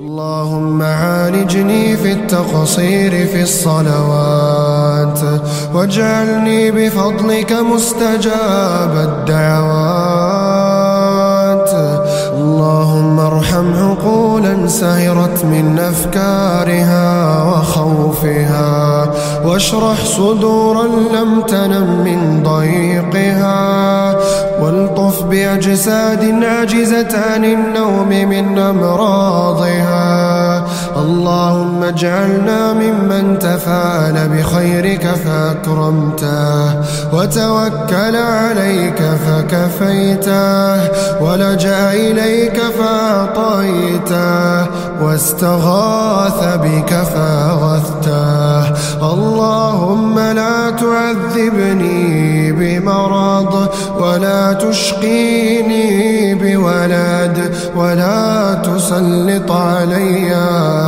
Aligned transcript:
اللهم 0.00 0.82
عالجني 0.82 1.96
في 1.96 2.12
التقصير 2.12 3.26
في 3.26 3.42
الصلوات 3.42 5.20
واجعلني 5.74 6.70
بفضلك 6.70 7.52
مستجاب 7.52 8.92
الدعوات. 9.08 10.00
اللهم 12.32 13.20
ارحم 13.20 13.72
عقولا 13.74 14.66
سهرت 14.68 15.44
من 15.44 15.78
أفكارها 15.78 17.42
وخوفها 17.42 19.10
واشرح 19.44 20.04
صدورا 20.04 20.86
لم 20.86 21.42
تنم 21.42 22.04
من 22.04 22.42
ضيقها. 22.42 23.60
والطف 24.60 25.22
بأجساد 25.22 26.44
عجزت 26.44 27.14
عن 27.14 27.44
النوم 27.44 28.08
من 28.08 28.58
أمراضها. 28.58 30.10
اللهم 30.96 31.82
اجعلنا 31.82 32.72
ممن 32.72 33.38
تفعل 33.38 34.28
بخيرك 34.28 35.06
فأكرمته 35.06 36.74
وتوكل 37.12 38.16
عليك 38.16 39.02
فكفيته 39.26 40.76
ولجأ 41.22 41.92
إليك 41.92 42.60
فأعطيته 42.78 44.66
واستغاث 45.02 46.40
بك 46.64 46.90
فأغثته. 46.94 48.60
اللهم 49.12 50.18
لا 50.18 50.70
تعذبني 50.70 52.52
بمرض 52.52 52.79
ولا 54.00 54.52
تشقيني 54.52 56.34
بولد 56.34 57.54
ولا 57.76 58.54
تسلط 58.54 59.52
علي 59.52 60.34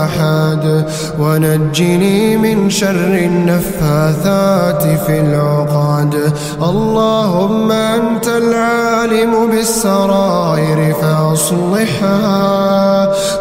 أحد. 0.05 0.85
ونجني 1.19 2.37
من 2.37 2.71
شر 2.71 3.15
النفاثات 3.15 4.83
في 4.83 5.21
العقد. 5.21 6.33
اللهم 6.63 7.73
أنت 7.73 8.29
العالم 8.29 9.51
بالسرائر 9.51 10.95
فأصلحها 11.03 12.33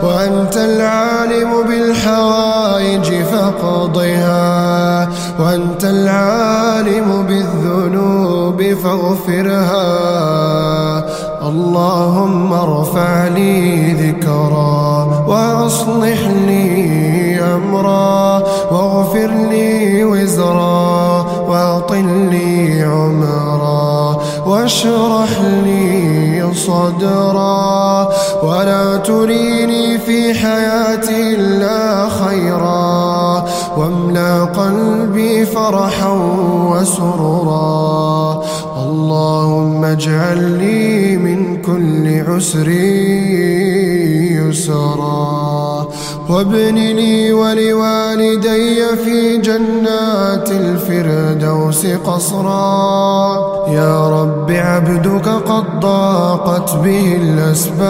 وأنت 0.03 0.57
العالم 0.57 1.51
بالحوائج 1.67 3.23
فاقضها 3.23 5.09
وأنت 5.39 5.83
العالم 5.83 6.40
فاغفرها. 8.75 9.87
اللهم 11.47 12.53
ارفع 12.53 13.27
لي 13.27 13.93
ذكرا 13.93 15.07
وأصلح 15.27 16.19
لي 16.47 17.39
أمرا 17.55 18.43
واغفر 18.71 19.27
لي 19.27 20.03
وزرا 20.03 21.25
وأطل 21.47 22.29
لي 22.31 22.83
عمرا 22.83 24.17
واشرح 24.45 25.41
لي 25.65 26.53
صدرا 26.53 28.09
ولا 28.43 28.97
تريني 28.97 29.97
في 29.97 30.33
حياتي 30.33 31.35
إلا 31.35 32.09
خيرا 32.09 33.45
واملأ 33.77 34.43
قلبي 34.43 35.45
فرحا 35.45 36.09
وسرورا 36.71 37.40
اللهم 40.01 40.21
اجعل 40.21 40.41
لي 40.57 41.17
من 41.17 41.61
كل 41.61 42.31
عسر 42.31 42.67
يسرا. 44.49 45.87
وابن 46.29 46.75
لي 46.75 47.33
ولوالدي 47.33 48.95
في 49.03 49.37
جنات 49.37 50.51
الفردوس 50.51 51.85
قصرا. 51.85 53.67
يا 53.69 54.09
رب 54.09 54.51
عبدك 54.51 55.27
قد 55.29 55.79
ضاقت 55.79 56.75
به 56.75 57.15
الأسباب 57.21 57.81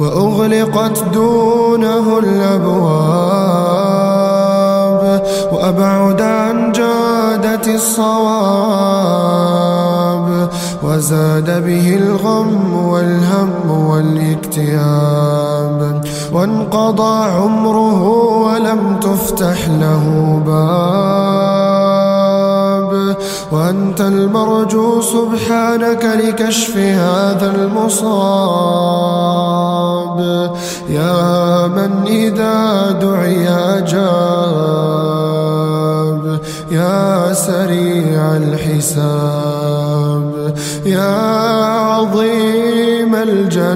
وأغلقت 0.00 1.04
دونه 1.14 2.18
الأبواب. 2.18 3.68
وأبعد 5.52 6.22
عن 6.22 6.67
جادة 7.48 7.74
الصواب 7.74 8.28
وزاد 10.82 11.64
به 11.64 11.96
الغم 11.96 12.74
والهم 12.88 13.50
والاكتئاب. 13.90 15.00
وانقضى 16.32 17.24
عمره 17.24 18.02
ولم 18.44 18.96
تفتح 19.00 19.68
له 19.68 20.04
باب. 20.46 21.28
وأنت 23.52 24.00
المرجو 24.00 25.00
سبحانك 25.00 26.04
لكشف 26.04 26.76
هذا 26.76 27.54
المصاب. 27.54 28.98
يا 30.88 31.66
من 31.66 31.92
إذا 32.06 32.90
دعي 32.90 33.48
أجاب. 33.48 35.37
يا 36.70 37.32
سريع 37.32 38.36
الحساب 38.36 39.78
يا 40.86 41.16
عظيم 41.92 43.14
الجناب 43.14 43.68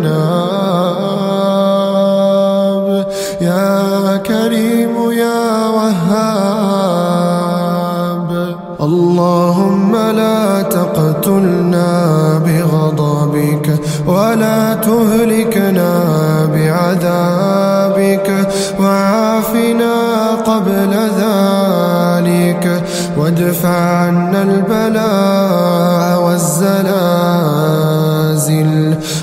يا 3.41 4.17
كريم 4.17 5.11
يا 5.11 5.69
وهاب. 5.69 6.83
اللهم 8.81 9.97
لا 9.97 10.63
تقتلنا 10.63 12.22
ولا 14.07 14.75
تهلكنا 14.75 15.93
بعذابك 16.55 18.49
وعافنا 18.81 19.95
قبل 20.47 20.93
ذلك 21.19 22.83
وادفع 23.17 23.79
عنا 23.79 24.43
البلاء 24.43 26.23
والزلازل 26.23 27.53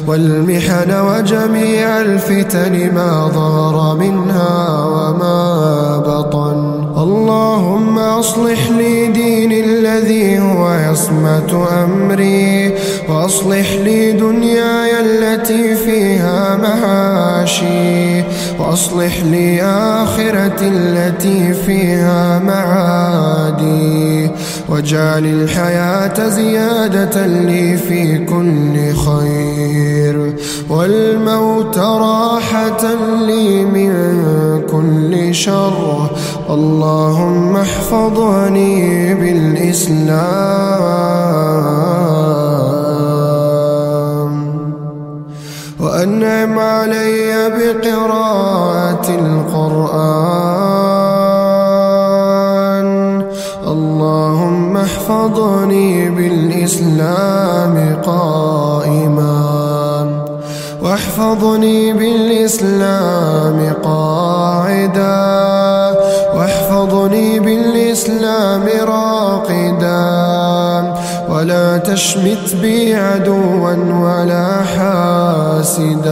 والمحن 0.08 0.92
وجميع 0.92 2.02
الفتن 2.02 2.94
ما 2.94 3.28
ظهر 3.34 3.96
منها 3.96 4.84
وما 4.86 5.98
بطن. 5.98 6.69
اللهم 7.10 7.98
أصلح 7.98 8.70
لي 8.70 9.08
ديني 9.08 9.60
الذي 9.66 10.40
هو 10.40 10.66
عصمة 10.66 11.68
أمري 11.84 12.74
وأصلح 13.10 13.72
لي 13.74 14.12
دنياي 14.12 14.92
التي 15.00 15.76
فيها 15.76 16.58
معاشي 16.58 18.24
وأصلح 18.60 19.24
لي 19.24 19.62
آخرتي 19.64 20.68
التي 20.68 21.54
فيها 21.54 22.40
معادي. 22.40 24.19
واجعل 24.70 25.26
الحياة 25.26 26.30
زيادة 26.30 27.26
لي 27.26 27.78
في 27.78 28.26
كل 28.26 28.96
خير. 28.96 30.36
والموت 30.70 31.78
راحة 31.78 32.94
لي 33.26 33.66
من 33.66 33.92
كل 34.72 35.36
شر. 35.36 36.10
اللهم 36.50 37.56
احفظني 37.56 39.16
بالإسلام. 39.16 40.40
وأنعم 45.80 46.60
علي 46.60 47.50
بقراءة 47.50 48.59
اللهم 55.10 55.30
احفظني 55.30 56.10
بالإسلام 56.10 58.02
قائما. 58.06 59.40
واحفظني 60.82 61.94
بالإسلام 61.94 63.74
قاعدا. 63.84 65.20
واحفظني 66.36 67.40
بالإسلام 67.40 68.64
راقدا. 68.88 70.00
ولا 71.30 71.78
تشمت 71.78 72.56
بي 72.62 72.96
عدوا 72.96 73.74
ولا 73.74 74.64
حاسدا. 74.64 76.10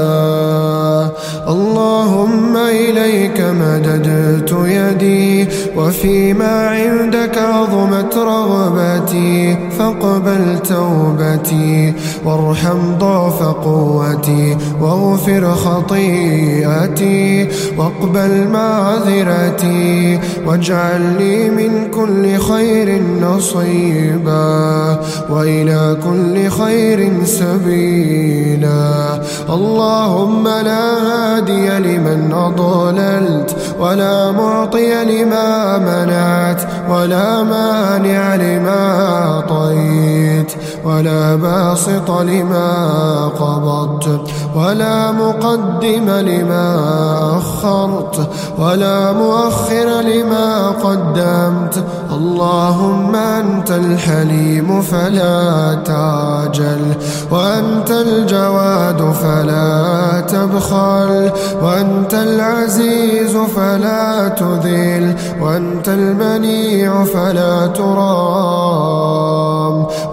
مددت 3.87 4.55
يدي 4.65 5.47
وفيما 5.75 6.67
عندك 6.69 7.37
عظمت 7.37 8.15
رغبتي 8.15 9.57
فاقبل 9.79 10.59
توبتي 10.59 11.93
وارحم 12.25 12.97
ضعف 12.99 13.43
قوتي 13.43 14.57
واغفر 14.81 15.51
خطيئتي 15.51 17.47
واقبل 17.77 18.47
معذرتي 18.47 20.19
واجعل 20.45 21.01
لي 21.19 21.49
من 21.49 21.87
كل 21.91 22.37
خير 22.37 23.01
نصيبا 23.21 24.99
وإلى 25.29 25.97
كل 26.03 26.49
خير 26.49 27.25
سبيلا. 27.25 29.21
اللهم 29.49 30.43
لا 30.47 30.85
هادي 31.07 31.69
لمن 31.69 32.33
أضللت 32.33 33.55
ولا 33.79 34.31
معطي 34.31 35.05
لما 35.05 35.77
منعت 35.77 36.61
ولا 36.89 37.43
مانع 37.43 38.35
لما 38.35 38.81
أعطيت 39.09 40.51
ولا 40.85 41.35
باسط 41.35 42.11
لما 42.11 42.71
قبضت 43.27 44.19
ولا 44.55 45.11
مقدم 45.11 46.09
لما 46.09 46.67
أخرت 47.37 48.29
ولا 48.59 49.11
مؤخر 49.13 50.01
لما 50.01 50.69
قدمت. 50.69 51.83
اللهم 52.17 53.15
أنت 53.15 53.71
الحليم 53.71 54.81
فلا 54.81 55.73
تعجل 55.85 56.81
وأنت 57.31 57.91
الجواد 57.91 59.13
فلا 59.13 60.21
تبخل 60.21 61.31
وأنت 61.61 62.13
العزيز 62.13 63.37
فلا 63.37 64.27
تذل 64.27 65.15
وأنت 65.41 65.89
المنيع 65.89 67.03
فلا 67.03 67.67
ترام 67.67 69.07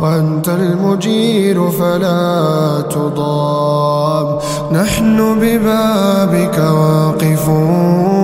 وأنت 0.01 0.49
المجير 0.49 1.71
فلا 1.71 2.83
تضام. 2.91 4.39
نحن 4.73 5.39
ببابك 5.41 6.59
واقفون 6.59 8.15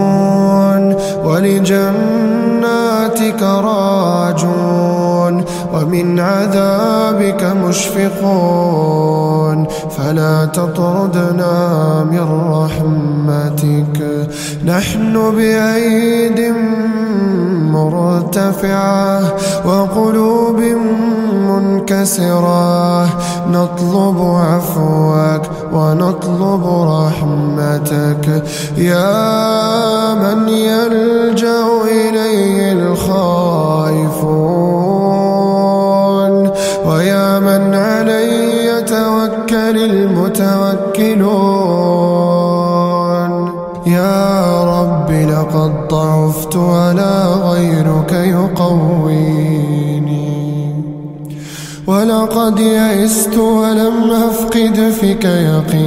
ولجناتك 3.30 3.42
راجون 3.42 5.44
ومن 5.74 6.20
عذابك 6.20 7.44
مشفقون. 7.44 9.66
فلا 9.96 10.44
تطردنا 10.44 11.54
من 12.10 12.26
رحمتك. 12.52 14.28
نحن 14.64 15.30
بأيد 15.36 16.54
مرتفعة 17.72 19.20
وقلوب 19.66 20.60
منكسرة. 21.50 23.04
نطلب 23.48 24.18
عفوك 24.20 25.42
ونطلب 25.72 26.64
رحمتك. 26.66 28.44
يا 28.76 30.14
من 30.14 30.48
يلجأ 30.48 31.64
إليه 31.90 32.72
الخائفون. 32.72 34.10
ويا 36.86 37.38
من 37.38 37.74
عليه 37.74 38.72
يتوكل 38.72 39.76
المتوكلون. 39.90 41.30
يا 43.86 44.64
رب 44.64 45.10
لقد 45.10 45.88
ضعفت 45.88 46.56
ولا 46.56 47.24
غيرك 47.24 48.12
يقويني 48.12 49.69
ولقد 51.86 52.60
يئست 52.60 53.38
ولم 53.38 54.10
أفقد 54.10 54.92
فيك 55.00 55.24
يقيني. 55.24 55.80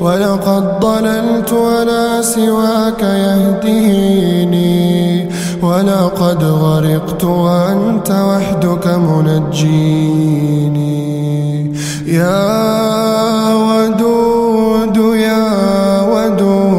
ولقد 0.00 0.80
ضللت 0.80 1.52
ولا 1.52 2.22
سواك 2.22 3.02
يهديني. 3.02 4.76
ولقد 5.62 6.44
غرقت 6.44 7.24
وأنت 7.24 8.10
وحدك 8.10 8.86
منجيني. 8.86 10.16
يا 12.06 13.54
ودود 13.54 14.96
يا 15.16 15.46
ودود 16.02 16.76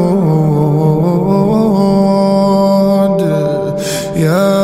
يا 4.16 4.57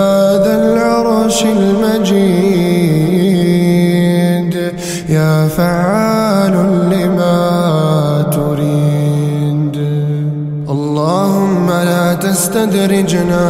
تستدرجنا 12.55 13.47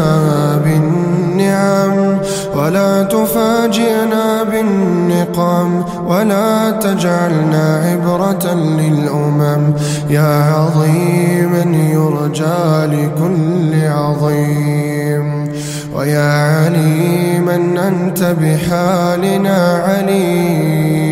بالنعم 0.65 2.19
ولا 2.57 3.03
تفاجئنا 3.03 4.43
بالنقم 4.43 5.85
ولا 6.07 6.71
تجعلنا 6.71 7.83
عبرة 7.85 8.55
للأمم. 8.55 9.75
يا 10.11 10.55
عظيما 10.55 11.65
يرجى 11.93 12.87
لكل 12.87 13.89
عظيم. 13.89 15.49
ويا 15.97 16.65
عليما 16.65 17.57
أنت 17.89 18.21
بحالنا 18.41 19.85
عليم. 19.89 21.05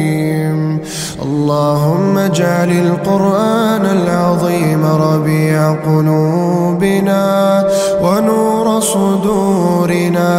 اللهم 1.23 2.19
اجعل 2.19 2.71
القرآن 2.71 3.87
العظيم 3.87 4.85
ربيع 4.85 5.73
قلوبنا. 5.73 7.65
ونور 8.03 8.81
صدورنا 8.81 10.33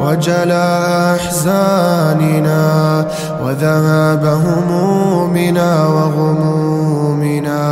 وجلاء 0.00 0.92
أحزاننا 1.14 2.64
وذهاب 3.44 4.24
همومنا 4.44 5.86
وغمومنا. 5.86 7.62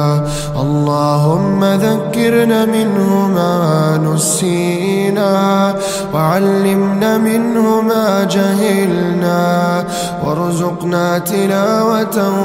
اللهم 0.61 1.65
ذكرنا 1.65 2.65
منه 2.65 3.09
ما 3.37 3.57
نسينا 4.05 5.33
وعلمنا 6.15 7.19
منه 7.19 7.81
ما 7.81 8.25
جهلنا 8.25 9.85
وارزقنا 10.25 11.19
تلاوته 11.19 12.37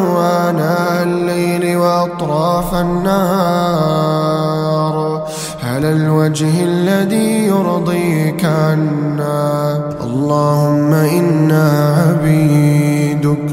آناء 0.50 1.04
الليل 1.04 1.78
وأطراف 1.78 2.70
النهار. 2.74 3.95
على 5.86 5.96
الوجه 5.96 6.64
الذي 6.64 7.46
يرضيك 7.46 8.46
عنا. 8.46 9.80
اللهم 10.04 10.94
إنا 10.94 11.96
عبيدك 11.98 13.46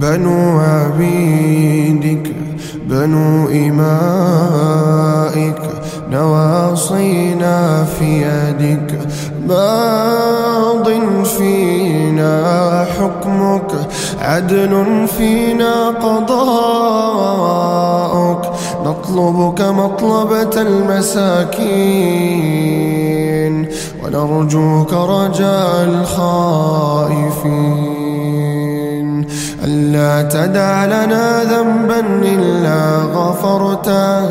بنو 0.00 0.60
عبيدك 0.60 2.32
بنو 2.84 3.48
إمائك 3.48 4.80
نواصينا 6.10 7.84
في 7.84 8.22
يدك. 8.22 8.98
ماض 9.48 10.88
فينا 11.24 12.34
حكمك 12.98 13.70
عدل 14.20 15.06
فينا 15.18 15.88
قضاءك 15.88 17.20
نطلبك 18.84 19.60
مطلبة 19.60 20.62
المساكين 20.62 21.70
ونرجوك 24.04 24.92
رجاء 24.92 25.84
الخائفين. 25.84 27.60
ألا 29.64 30.22
تدع 30.22 30.84
لنا 30.84 31.42
ذنبا 31.44 32.00
إلا 32.22 32.96
غفرته 33.14 34.22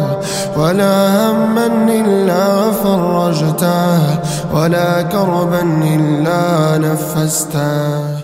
ولا 0.58 1.32
هما 1.32 1.66
إلا 1.90 2.72
فرجته 2.72 4.20
ولا 4.54 5.02
كربا 5.02 5.62
إلا 5.84 6.78
نفسته. 6.78 8.19